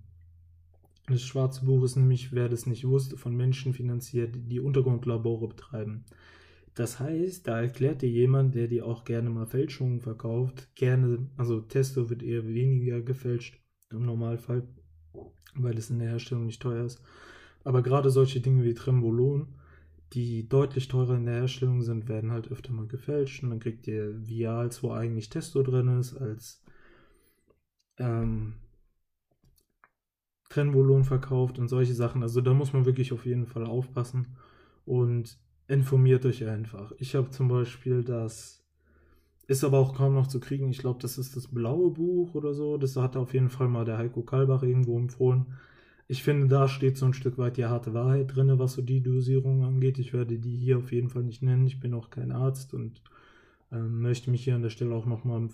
[1.05, 6.03] Das schwarze Buch ist nämlich, wer das nicht wusste, von Menschen finanziert, die Untergrundlabore betreiben.
[6.75, 11.61] Das heißt, da erklärt dir jemand, der dir auch gerne mal Fälschungen verkauft, gerne, also
[11.61, 13.59] Testo wird eher weniger gefälscht
[13.91, 14.67] im Normalfall,
[15.53, 17.01] weil es in der Herstellung nicht teuer ist.
[17.63, 19.47] Aber gerade solche Dinge wie Trembolon,
[20.13, 23.87] die deutlich teurer in der Herstellung sind, werden halt öfter mal gefälscht und dann kriegt
[23.87, 26.63] ihr Vials, wo eigentlich Testo drin ist, als
[27.97, 28.53] ähm,
[30.49, 32.23] Trennvolumen verkauft und solche Sachen.
[32.23, 34.35] Also da muss man wirklich auf jeden Fall aufpassen
[34.85, 36.91] und informiert euch einfach.
[36.99, 38.63] Ich habe zum Beispiel das,
[39.47, 40.69] ist aber auch kaum noch zu kriegen.
[40.69, 42.77] Ich glaube, das ist das blaue Buch oder so.
[42.77, 45.47] Das hat auf jeden Fall mal der Heiko Kalbach irgendwo empfohlen.
[46.07, 49.01] Ich finde, da steht so ein Stück weit die harte Wahrheit drin, was so die
[49.01, 49.99] Dosierung angeht.
[49.99, 51.65] Ich werde die hier auf jeden Fall nicht nennen.
[51.65, 53.01] Ich bin auch kein Arzt und
[53.71, 55.49] äh, möchte mich hier an der Stelle auch nochmal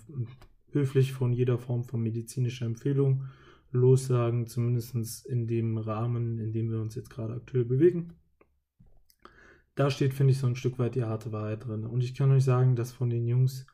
[0.72, 3.24] höflich von jeder Form von medizinischer Empfehlung
[3.72, 8.14] lossagen, zumindest in dem Rahmen, in dem wir uns jetzt gerade aktuell bewegen.
[9.80, 11.86] Da steht, finde ich, so ein Stück weit die harte Wahrheit drin.
[11.86, 13.64] Und ich kann euch sagen, dass von den Jungs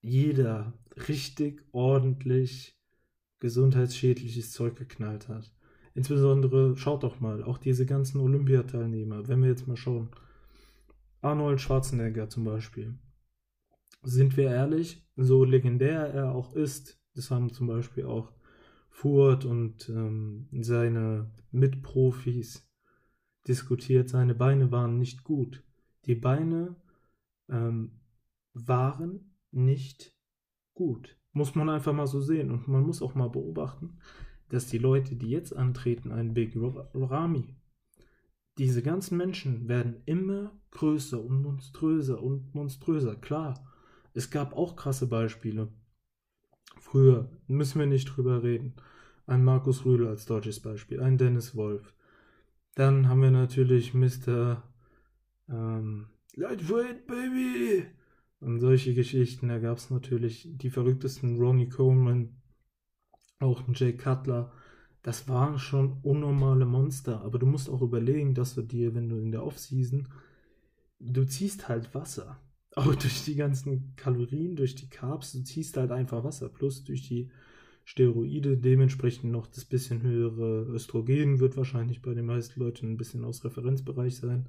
[0.00, 0.72] jeder
[1.06, 2.76] richtig ordentlich
[3.38, 5.54] gesundheitsschädliches Zeug geknallt hat.
[5.94, 10.08] Insbesondere, schaut doch mal, auch diese ganzen Olympiateilnehmer, wenn wir jetzt mal schauen.
[11.20, 12.98] Arnold Schwarzenegger zum Beispiel.
[14.02, 18.32] Sind wir ehrlich, so legendär er auch ist, das haben zum Beispiel auch
[18.90, 22.68] Furt und ähm, seine Mitprofis
[23.46, 25.62] diskutiert, seine Beine waren nicht gut.
[26.06, 26.76] Die Beine
[27.48, 28.00] ähm,
[28.52, 30.14] waren nicht
[30.74, 31.16] gut.
[31.32, 32.50] Muss man einfach mal so sehen.
[32.50, 33.98] Und man muss auch mal beobachten,
[34.48, 37.56] dass die Leute, die jetzt antreten, ein Big Rami,
[38.58, 43.16] diese ganzen Menschen werden immer größer und monströser und monströser.
[43.16, 43.66] Klar,
[44.12, 45.68] es gab auch krasse Beispiele.
[46.78, 48.74] Früher müssen wir nicht drüber reden.
[49.26, 51.94] Ein Markus Rühl als deutsches Beispiel, ein Dennis Wolf.
[52.74, 54.62] Dann haben wir natürlich Mr.
[55.48, 57.86] Ähm, Lightweight Baby
[58.40, 59.48] und solche Geschichten.
[59.48, 62.36] Da gab es natürlich die verrücktesten Ronnie Coleman,
[63.38, 64.52] auch ein Jay Cutler
[65.04, 67.20] das waren schon unnormale Monster.
[67.20, 70.08] Aber du musst auch überlegen, dass du dir, wenn du in der Offseason,
[70.98, 72.40] du ziehst halt Wasser.
[72.76, 76.48] Auch durch die ganzen Kalorien, durch die Carbs, du ziehst halt einfach Wasser.
[76.48, 77.30] Plus durch die
[77.84, 83.24] Steroide, dementsprechend noch das bisschen höhere Östrogen wird wahrscheinlich bei den meisten Leuten ein bisschen
[83.24, 84.48] aus Referenzbereich sein.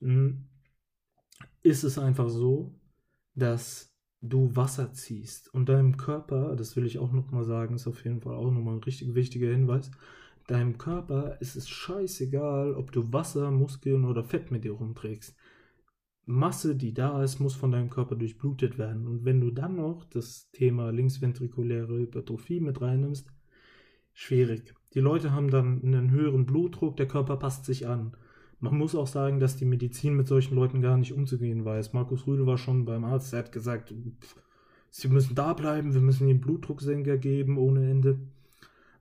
[0.00, 0.44] Hm.
[1.62, 2.74] Ist es einfach so,
[3.34, 8.04] dass du Wasser ziehst und deinem Körper, das will ich auch nochmal sagen, ist auf
[8.04, 9.90] jeden Fall auch nochmal ein richtig wichtiger Hinweis,
[10.46, 15.34] deinem Körper ist es scheißegal, ob du Wasser, Muskeln oder Fett mit dir rumträgst.
[16.24, 19.08] Masse, die da ist, muss von deinem Körper durchblutet werden.
[19.08, 23.32] Und wenn du dann noch das Thema linksventrikuläre Hypertrophie mit reinnimmst,
[24.12, 24.74] schwierig.
[24.94, 28.16] Die Leute haben dann einen höheren Blutdruck, der Körper passt sich an.
[28.60, 31.94] Man muss auch sagen, dass die Medizin mit solchen Leuten gar nicht umzugehen weiß.
[31.94, 34.36] Markus Rüdel war schon beim Arzt, der hat gesagt, pff,
[34.90, 38.20] sie müssen da bleiben, wir müssen ihm Blutdrucksenker geben ohne Ende,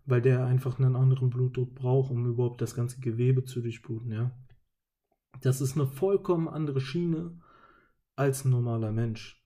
[0.06, 4.32] weil der einfach einen anderen Blutdruck braucht, um überhaupt das ganze Gewebe zu durchbluten, ja.
[5.40, 7.40] Das ist eine vollkommen andere Schiene
[8.16, 9.42] als ein normaler Mensch.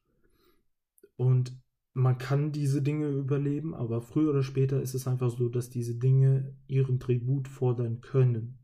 [1.15, 1.57] Und
[1.93, 5.95] man kann diese Dinge überleben, aber früher oder später ist es einfach so, dass diese
[5.95, 8.57] Dinge ihren Tribut fordern können.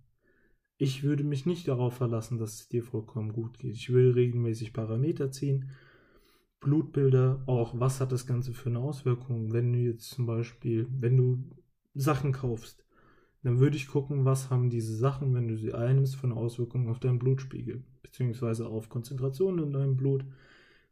[0.77, 3.75] Ich würde mich nicht darauf verlassen, dass es dir vollkommen gut geht.
[3.75, 5.69] Ich würde regelmäßig Parameter ziehen,
[6.59, 9.53] Blutbilder, auch was hat das Ganze für eine Auswirkung.
[9.53, 11.43] Wenn du jetzt zum Beispiel, wenn du
[11.93, 12.85] Sachen kaufst,
[13.43, 16.89] dann würde ich gucken, was haben diese Sachen, wenn du sie einnimmst, für eine Auswirkung
[16.89, 20.25] auf deinen Blutspiegel, beziehungsweise auf Konzentrationen in deinem Blut.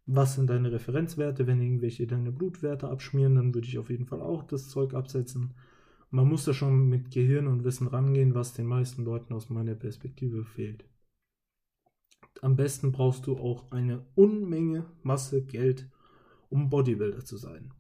[0.06, 1.46] Was sind deine Referenzwerte?
[1.46, 5.54] Wenn irgendwelche deine Blutwerte abschmieren, dann würde ich auf jeden Fall auch das Zeug absetzen
[6.12, 9.76] man muss da schon mit Gehirn und Wissen rangehen, was den meisten Leuten aus meiner
[9.76, 10.84] Perspektive fehlt.
[12.42, 15.88] Am besten brauchst du auch eine Unmenge Masse Geld,
[16.50, 17.74] um Bodybuilder zu sein.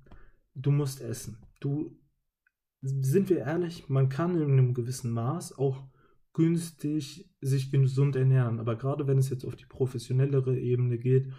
[0.53, 1.38] Du musst essen.
[1.60, 1.97] Du
[2.81, 5.83] sind wir ehrlich, man kann in einem gewissen Maß auch
[6.33, 8.59] günstig sich gesund ernähren.
[8.59, 11.31] Aber gerade wenn es jetzt auf die professionellere Ebene geht,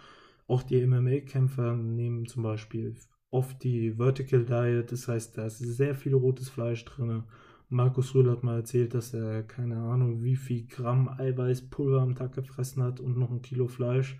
[0.47, 2.95] auch die MMA-Kämpfer nehmen zum Beispiel
[3.31, 7.23] oft die Vertical Diet, das heißt, da ist sehr viel rotes Fleisch drin.
[7.69, 12.33] Markus Rühl hat mal erzählt, dass er keine Ahnung, wie viel Gramm Eiweißpulver am Tag
[12.33, 14.19] gefressen hat und noch ein Kilo Fleisch.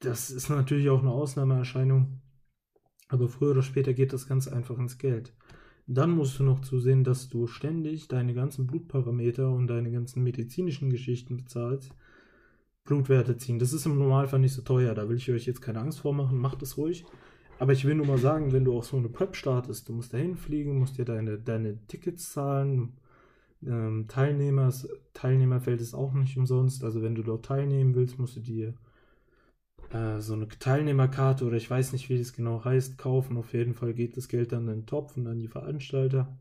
[0.00, 2.22] Das ist natürlich auch eine Ausnahmeerscheinung,
[3.08, 5.34] aber früher oder später geht das ganz einfach ins Geld.
[5.94, 10.88] Dann musst du noch zusehen, dass du ständig deine ganzen Blutparameter und deine ganzen medizinischen
[10.88, 11.94] Geschichten bezahlst.
[12.84, 13.58] Blutwerte ziehen.
[13.58, 16.38] Das ist im Normalfall nicht so teuer, da will ich euch jetzt keine Angst vormachen,
[16.38, 17.04] macht es ruhig.
[17.58, 20.14] Aber ich will nur mal sagen, wenn du auch so eine Prep startest, du musst
[20.14, 22.94] dahin fliegen, musst dir deine, deine Tickets zahlen.
[23.62, 26.84] Ähm, Teilnehmers, Teilnehmerfeld ist auch nicht umsonst.
[26.84, 28.72] Also wenn du dort teilnehmen willst, musst du dir
[29.92, 33.36] äh, so eine Teilnehmerkarte oder ich weiß nicht, wie das genau heißt, kaufen.
[33.36, 36.36] Auf jeden Fall geht das Geld dann in den Topf und an die Veranstalter.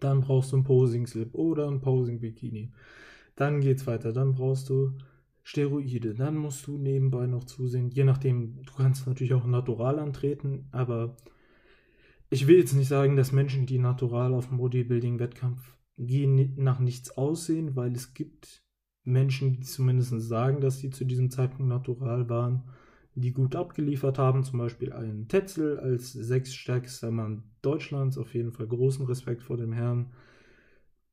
[0.00, 2.72] Dann brauchst du einen Posing-Slip oder ein Posing-Bikini.
[3.34, 4.12] Dann geht's weiter.
[4.12, 4.92] Dann brauchst du
[5.46, 6.14] Steroide.
[6.14, 11.16] Dann musst du nebenbei noch zusehen, je nachdem, du kannst natürlich auch natural antreten, aber
[12.30, 17.16] ich will jetzt nicht sagen, dass Menschen, die natural auf dem Bodybuilding-Wettkampf gehen, nach nichts
[17.16, 18.65] aussehen, weil es gibt
[19.06, 22.64] Menschen, die zumindest sagen, dass sie zu diesem Zeitpunkt natural waren,
[23.14, 28.66] die gut abgeliefert haben, zum Beispiel einen Tetzel als sechsstärkster Mann Deutschlands, auf jeden Fall
[28.66, 30.12] großen Respekt vor dem Herrn.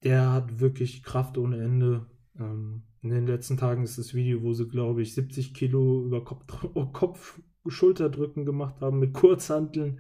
[0.04, 2.06] Der hat wirklich Kraft ohne Ende.
[2.38, 6.24] Ähm, in den letzten Tagen ist das Video, wo sie, glaube ich, 70 Kilo über
[6.26, 6.44] Kopf,
[6.94, 10.00] Kopf Schulterdrücken gemacht haben mit Kurzhanteln.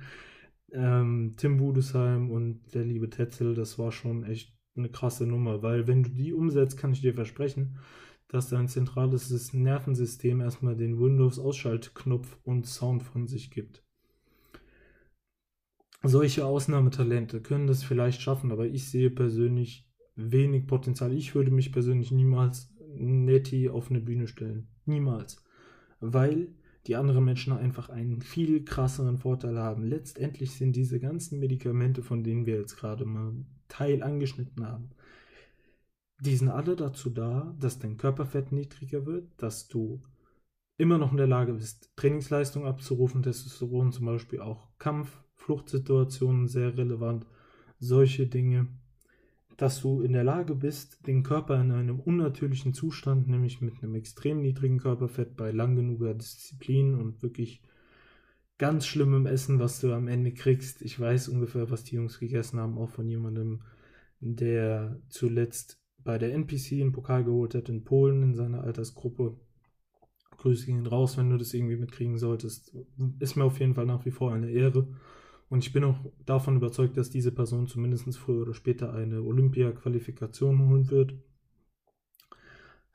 [0.71, 5.87] Ähm, Tim Budesheim und der liebe Tetzel, das war schon echt eine krasse Nummer, weil
[5.87, 7.77] wenn du die umsetzt, kann ich dir versprechen,
[8.27, 13.83] dass dein zentrales Nervensystem erstmal den Windows-Ausschaltknopf und Sound von sich gibt.
[16.01, 21.13] Solche Ausnahmetalente können das vielleicht schaffen, aber ich sehe persönlich wenig Potenzial.
[21.13, 24.67] Ich würde mich persönlich niemals Netty auf eine Bühne stellen.
[24.85, 25.43] Niemals.
[25.99, 26.49] Weil
[26.87, 29.83] die anderen Menschen einfach einen viel krasseren Vorteil haben.
[29.83, 33.33] Letztendlich sind diese ganzen Medikamente, von denen wir jetzt gerade mal
[33.73, 34.91] Teil angeschnitten haben,
[36.21, 40.03] die sind alle dazu da, dass dein Körperfett niedriger wird, dass du
[40.77, 46.77] immer noch in der Lage bist, Trainingsleistung abzurufen, Testosteron zum Beispiel auch Kampf, Fluchtsituationen sehr
[46.77, 47.25] relevant,
[47.79, 48.67] solche Dinge.
[49.57, 53.95] Dass du in der Lage bist, den Körper in einem unnatürlichen Zustand, nämlich mit einem
[53.95, 57.61] extrem niedrigen Körperfett bei lang genuger Disziplin und wirklich
[58.63, 60.83] ganz schlimmem Essen, was du am Ende kriegst.
[60.83, 63.61] Ich weiß ungefähr, was die Jungs gegessen haben, auch von jemandem,
[64.21, 69.37] der zuletzt bei der NPC einen Pokal geholt hat in Polen in seiner Altersgruppe.
[70.37, 72.73] Grüße gehen raus, wenn du das irgendwie mitkriegen solltest.
[73.19, 74.87] Ist mir auf jeden Fall nach wie vor eine Ehre.
[75.49, 80.69] Und ich bin auch davon überzeugt, dass diese Person zumindest früher oder später eine Olympia-Qualifikation
[80.69, 81.15] holen wird.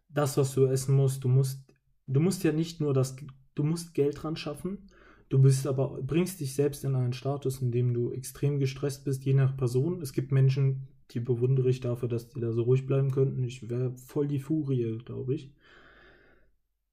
[0.09, 1.63] Das, was du essen musst, du musst,
[2.07, 3.17] du musst ja nicht nur das,
[3.55, 4.89] du musst Geld dran schaffen,
[5.29, 9.25] du bist aber, bringst dich selbst in einen Status, in dem du extrem gestresst bist,
[9.25, 10.01] je nach Person.
[10.03, 13.43] Es gibt Menschen, die bewundere ich dafür, dass die da so ruhig bleiben könnten.
[13.45, 15.53] Ich wäre voll die Furie, glaube ich.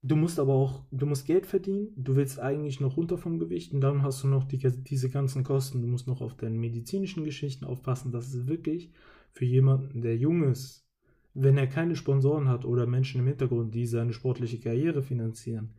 [0.02, 3.72] Du musst aber auch, du musst Geld verdienen, du willst eigentlich noch runter vom Gewicht
[3.72, 5.82] und dann hast du noch die, diese ganzen Kosten.
[5.82, 8.12] Du musst noch auf deine medizinischen Geschichten aufpassen.
[8.12, 8.92] Das ist wirklich
[9.32, 10.86] für jemanden, der jung ist,
[11.34, 15.74] wenn er keine Sponsoren hat oder Menschen im Hintergrund, die seine sportliche Karriere finanzieren,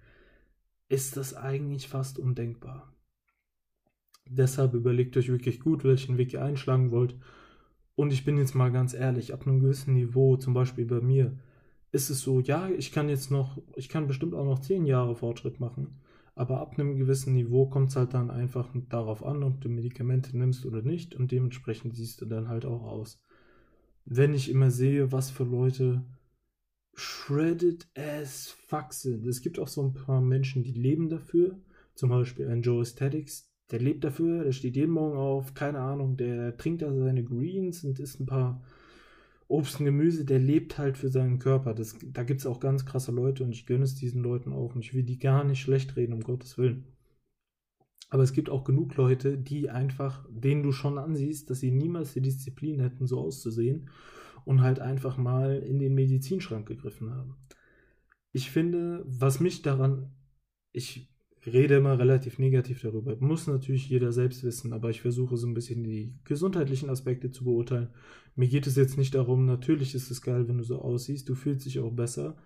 [0.90, 2.94] ist das eigentlich fast undenkbar.
[4.26, 7.18] Deshalb überlegt euch wirklich gut, welchen Weg ihr einschlagen wollt
[7.98, 11.36] und ich bin jetzt mal ganz ehrlich, ab einem gewissen Niveau, zum Beispiel bei mir,
[11.92, 15.16] ist es so, ja, ich kann jetzt noch, ich kann bestimmt auch noch zehn Jahre
[15.16, 16.00] Fortschritt machen.
[16.36, 20.38] Aber ab einem gewissen Niveau kommt es halt dann einfach darauf an, ob du Medikamente
[20.38, 21.16] nimmst oder nicht.
[21.16, 23.20] Und dementsprechend siehst du dann halt auch aus.
[24.06, 26.04] Wenn ich immer sehe, was für Leute
[26.98, 29.26] shredded as fuck sind.
[29.28, 31.60] Es gibt auch so ein paar Menschen, die leben dafür.
[31.94, 36.18] Zum Beispiel ein Joe Aesthetics, der lebt dafür, der steht jeden Morgen auf, keine Ahnung,
[36.18, 38.64] der trinkt da seine Greens und isst ein paar
[39.48, 41.74] Obst und Gemüse, der lebt halt für seinen Körper.
[41.74, 44.76] Das, da gibt es auch ganz krasse Leute und ich gönne es diesen Leuten auch
[44.76, 46.86] und ich will die gar nicht schlecht reden, um Gottes Willen.
[48.10, 52.14] Aber es gibt auch genug Leute, die einfach, denen du schon ansiehst, dass sie niemals
[52.14, 53.90] die Disziplin hätten, so auszusehen
[54.48, 57.36] und halt einfach mal in den Medizinschrank gegriffen haben.
[58.32, 60.12] Ich finde, was mich daran,
[60.72, 61.10] ich
[61.46, 63.16] rede immer relativ negativ darüber.
[63.20, 67.44] Muss natürlich jeder selbst wissen, aber ich versuche so ein bisschen die gesundheitlichen Aspekte zu
[67.44, 67.90] beurteilen.
[68.36, 71.36] Mir geht es jetzt nicht darum, natürlich ist es geil, wenn du so aussiehst, du
[71.36, 72.38] fühlst dich auch besser.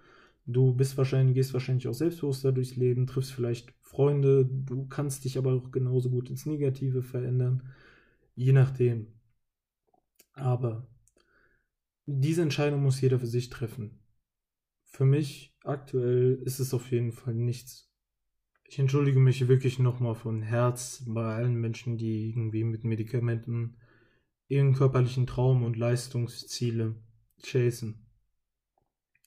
[0.48, 5.38] Du bist wahrscheinlich, gehst wahrscheinlich auch selbstbewusster durchs Leben, triffst vielleicht Freunde, du kannst dich
[5.38, 7.62] aber auch genauso gut ins Negative verändern.
[8.36, 9.08] Je nachdem.
[10.34, 10.88] Aber
[12.06, 14.00] diese Entscheidung muss jeder für sich treffen.
[14.86, 17.92] Für mich aktuell ist es auf jeden Fall nichts
[18.72, 23.76] ich entschuldige mich wirklich nochmal von Herz bei allen Menschen, die irgendwie mit Medikamenten
[24.48, 26.96] ihren körperlichen Traum und Leistungsziele
[27.44, 28.06] chasen.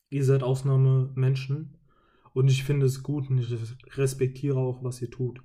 [0.08, 1.76] Ihr seid Ausnahmemenschen
[2.32, 3.54] und ich finde es gut und ich
[3.98, 5.42] respektiere auch, was ihr tut.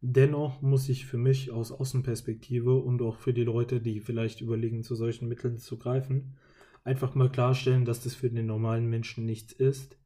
[0.00, 4.82] Dennoch muss ich für mich aus Außenperspektive und auch für die Leute, die vielleicht überlegen,
[4.82, 6.38] zu solchen Mitteln zu greifen,
[6.86, 9.98] einfach mal klarstellen, dass das für den normalen Menschen nichts ist.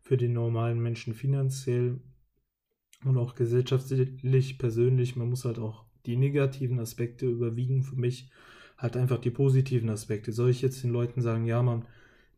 [0.00, 2.00] Für den normalen Menschen finanziell
[3.04, 8.30] und auch gesellschaftlich, persönlich, man muss halt auch die negativen Aspekte überwiegen für mich,
[8.76, 10.32] halt einfach die positiven Aspekte.
[10.32, 11.84] Soll ich jetzt den Leuten sagen, ja Mann,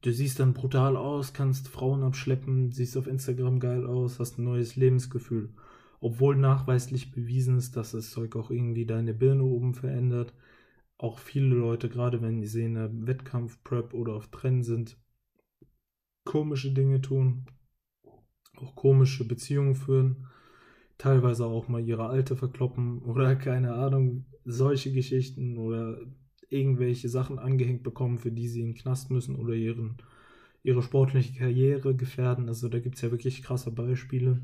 [0.01, 4.45] du siehst dann brutal aus, kannst Frauen abschleppen, siehst auf Instagram geil aus, hast ein
[4.45, 5.51] neues Lebensgefühl.
[6.01, 10.33] Obwohl nachweislich bewiesen ist, dass das Zeug auch irgendwie deine Birne oben verändert.
[11.01, 14.99] Auch viele Leute, gerade wenn die sehen, Wettkampf-Prep oder auf Trennen sind,
[16.25, 17.47] komische Dinge tun,
[18.57, 20.27] auch komische Beziehungen führen
[21.01, 25.99] teilweise auch mal ihre Alte verkloppen oder keine Ahnung, solche Geschichten oder
[26.49, 29.97] irgendwelche Sachen angehängt bekommen, für die sie in den Knast müssen oder ihren,
[30.63, 32.49] ihre sportliche Karriere gefährden.
[32.49, 34.43] Also da gibt es ja wirklich krasse Beispiele.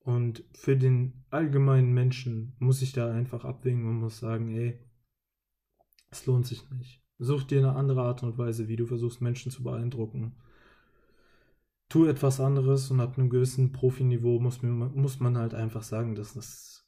[0.00, 4.78] Und für den allgemeinen Menschen muss ich da einfach abwägen und muss sagen, ey,
[6.12, 7.02] es lohnt sich nicht.
[7.18, 10.36] Such dir eine andere Art und Weise, wie du versuchst, Menschen zu beeindrucken
[11.92, 16.32] tu etwas anderes und ab einem gewissen Profiniveau muss, muss man halt einfach sagen, dass
[16.32, 16.86] das,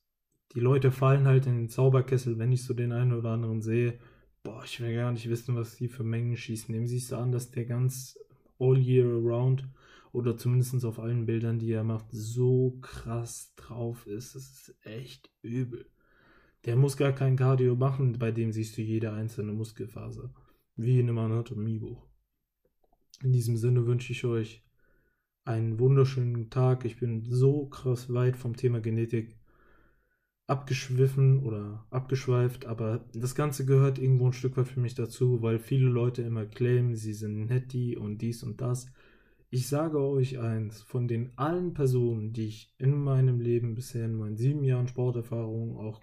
[0.55, 3.99] die Leute fallen halt in den Zauberkessel, wenn ich so den einen oder anderen sehe.
[4.43, 6.73] Boah, ich will gar nicht wissen, was die für Mengen schießen.
[6.73, 8.19] Dem siehst du an, dass der ganz
[8.59, 9.69] all year around
[10.13, 14.35] oder zumindest auf allen Bildern, die er macht, so krass drauf ist.
[14.35, 15.85] Das ist echt übel.
[16.65, 20.33] Der muss gar kein Cardio machen, bei dem siehst du jede einzelne Muskelfaser.
[20.77, 22.07] Wie in einem Anatomiebuch.
[23.23, 24.65] In diesem Sinne wünsche ich euch
[25.45, 26.85] einen wunderschönen Tag.
[26.85, 29.37] Ich bin so krass weit vom Thema Genetik
[30.47, 35.59] abgeschwiffen oder abgeschweift, aber das Ganze gehört irgendwo ein Stück weit für mich dazu, weil
[35.59, 38.87] viele Leute immer claimen, sie sind netti und dies und das.
[39.49, 44.17] Ich sage euch eins, von den allen Personen, die ich in meinem Leben bisher in
[44.17, 46.03] meinen sieben Jahren Sporterfahrung, auch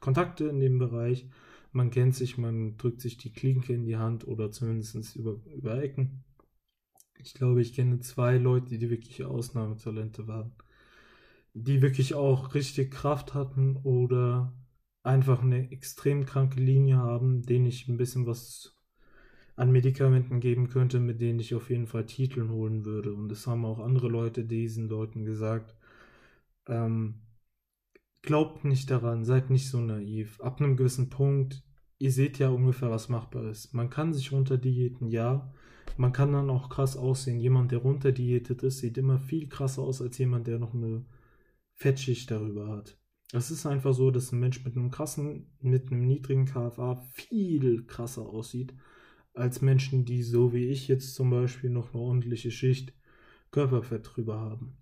[0.00, 1.28] Kontakte in dem Bereich,
[1.72, 5.82] man kennt sich, man drückt sich die Klinke in die Hand oder zumindest über, über
[5.82, 6.24] Ecken.
[7.18, 10.52] Ich glaube, ich kenne zwei Leute, die wirklich Ausnahmetalente waren.
[11.54, 14.52] Die wirklich auch richtig Kraft hatten oder
[15.02, 18.76] einfach eine extrem kranke Linie haben, denen ich ein bisschen was
[19.56, 23.14] an Medikamenten geben könnte, mit denen ich auf jeden Fall Titeln holen würde.
[23.14, 25.74] Und es haben auch andere Leute diesen Leuten gesagt,
[26.68, 27.25] ähm,
[28.26, 30.40] glaubt nicht daran, seid nicht so naiv.
[30.42, 31.64] Ab einem gewissen Punkt,
[31.98, 33.72] ihr seht ja ungefähr, was machbar ist.
[33.72, 35.50] Man kann sich runter diäten, ja.
[35.96, 37.40] Man kann dann auch krass aussehen.
[37.40, 41.06] Jemand, der runter diätet ist, sieht immer viel krasser aus als jemand, der noch eine
[41.72, 42.98] Fettschicht darüber hat.
[43.32, 47.84] Es ist einfach so, dass ein Mensch mit einem krassen, mit einem niedrigen KFA viel
[47.86, 48.74] krasser aussieht
[49.34, 52.92] als Menschen, die so wie ich jetzt zum Beispiel noch eine ordentliche Schicht
[53.50, 54.76] Körperfett drüber haben.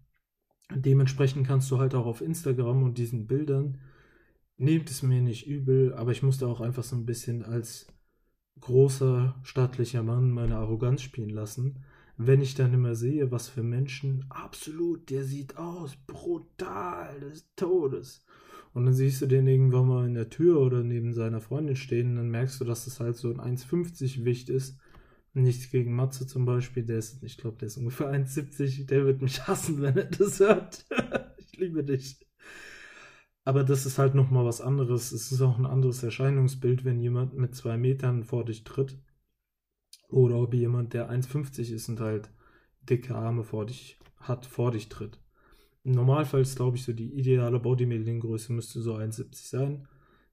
[0.71, 3.79] Dementsprechend kannst du halt auch auf Instagram und diesen Bildern,
[4.57, 7.87] nehmt es mir nicht übel, aber ich musste auch einfach so ein bisschen als
[8.61, 11.85] großer stattlicher Mann meine Arroganz spielen lassen.
[12.17, 18.25] Wenn ich dann immer sehe, was für Menschen, absolut, der sieht aus, brutal des Todes.
[18.73, 22.17] Und dann siehst du den irgendwann mal in der Tür oder neben seiner Freundin stehen,
[22.17, 24.79] dann merkst du, dass das halt so ein 1,50 Wicht ist
[25.35, 28.87] Nichts gegen Matze zum Beispiel, der ist, ich glaube, der ist ungefähr 1,70.
[28.87, 30.87] Der wird mich hassen, wenn er das hört.
[31.39, 32.25] ich liebe dich.
[33.45, 35.13] Aber das ist halt nochmal was anderes.
[35.13, 38.99] Es ist auch ein anderes Erscheinungsbild, wenn jemand mit zwei Metern vor dich tritt.
[40.09, 42.31] Oder ob jemand, der 1,50 ist und halt
[42.89, 45.19] dicke Arme vor dich hat, vor dich tritt.
[45.83, 49.89] Im Normalfall ist, glaube ich, so die ideale Bodybuilding-Größe müsste so 1,70 sein.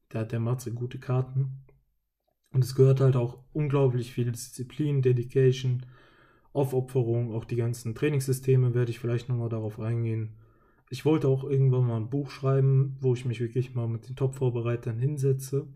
[0.07, 1.63] Da hat der Matze gute Karten.
[2.53, 5.85] Und es gehört halt auch unglaublich viel Disziplin, Dedication,
[6.53, 10.31] Aufopferung, auch die ganzen Trainingssysteme werde ich vielleicht nochmal darauf eingehen.
[10.89, 14.17] Ich wollte auch irgendwann mal ein Buch schreiben, wo ich mich wirklich mal mit den
[14.17, 15.67] Top-Vorbereitern hinsetze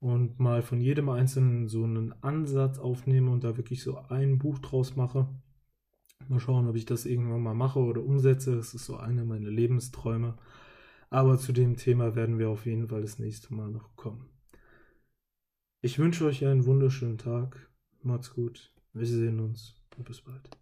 [0.00, 4.58] und mal von jedem Einzelnen so einen Ansatz aufnehme und da wirklich so ein Buch
[4.58, 5.26] draus mache.
[6.28, 8.54] Mal schauen, ob ich das irgendwann mal mache oder umsetze.
[8.56, 10.34] Das ist so einer meiner Lebensträume.
[11.08, 14.33] Aber zu dem Thema werden wir auf jeden Fall das nächste Mal noch kommen.
[15.84, 17.68] Ich wünsche euch einen wunderschönen Tag.
[18.02, 18.72] Macht's gut.
[18.94, 20.56] Wir sehen uns und bis bald.